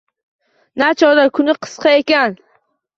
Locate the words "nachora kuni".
0.83-1.57